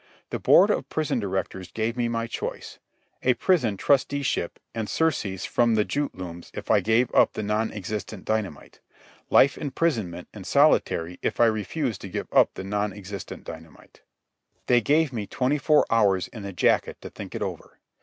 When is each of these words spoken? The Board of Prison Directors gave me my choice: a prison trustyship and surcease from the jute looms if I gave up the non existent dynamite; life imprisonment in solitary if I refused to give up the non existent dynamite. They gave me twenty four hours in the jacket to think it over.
The 0.31 0.39
Board 0.39 0.71
of 0.71 0.89
Prison 0.89 1.19
Directors 1.19 1.71
gave 1.71 1.95
me 1.95 2.07
my 2.07 2.25
choice: 2.25 2.79
a 3.21 3.35
prison 3.35 3.77
trustyship 3.77 4.57
and 4.73 4.89
surcease 4.89 5.45
from 5.45 5.75
the 5.75 5.85
jute 5.85 6.15
looms 6.15 6.49
if 6.55 6.71
I 6.71 6.79
gave 6.79 7.13
up 7.13 7.33
the 7.33 7.43
non 7.43 7.71
existent 7.71 8.25
dynamite; 8.25 8.79
life 9.29 9.59
imprisonment 9.59 10.27
in 10.33 10.43
solitary 10.43 11.19
if 11.21 11.39
I 11.39 11.45
refused 11.45 12.01
to 12.01 12.09
give 12.09 12.27
up 12.33 12.55
the 12.55 12.63
non 12.63 12.91
existent 12.93 13.43
dynamite. 13.43 14.01
They 14.65 14.81
gave 14.81 15.13
me 15.13 15.27
twenty 15.27 15.59
four 15.59 15.85
hours 15.91 16.27
in 16.29 16.41
the 16.41 16.51
jacket 16.51 16.99
to 17.01 17.11
think 17.11 17.35
it 17.35 17.43
over. 17.43 17.77